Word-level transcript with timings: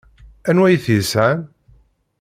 Anwa 0.49 0.67
i 0.75 0.77
t-yesƐan? 0.83 1.39